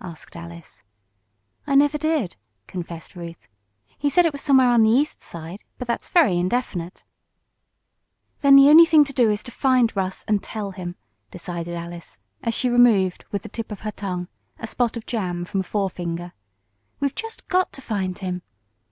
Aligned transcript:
asked 0.00 0.34
Alice. 0.34 0.82
"I 1.64 1.76
never 1.76 1.96
did," 1.96 2.34
confessed 2.66 3.14
Ruth. 3.14 3.46
"He 3.96 4.10
said 4.10 4.26
it 4.26 4.32
was 4.32 4.42
somewhere 4.42 4.70
on 4.70 4.82
the 4.82 4.90
East 4.90 5.20
Side, 5.22 5.62
but 5.78 5.86
that's 5.86 6.08
very 6.08 6.36
indefinite." 6.38 7.04
"Then 8.40 8.56
the 8.56 8.68
only 8.68 8.84
thing 8.84 9.04
to 9.04 9.12
do 9.12 9.30
is 9.30 9.44
to 9.44 9.52
find 9.52 9.94
Russ 9.94 10.24
and 10.26 10.42
tell 10.42 10.72
him," 10.72 10.96
decided 11.30 11.76
Alice, 11.76 12.18
as 12.42 12.52
she 12.52 12.68
removed, 12.68 13.26
with 13.30 13.42
the 13.42 13.48
tip 13.48 13.70
of 13.70 13.82
her 13.82 13.92
tongue, 13.92 14.26
a 14.58 14.66
spot 14.66 14.96
of 14.96 15.06
jam 15.06 15.44
from 15.44 15.60
a 15.60 15.62
forefinger. 15.62 16.32
"We've 16.98 17.14
just 17.14 17.46
got 17.46 17.70
to 17.74 17.80
find 17.80 18.18
him. 18.18 18.42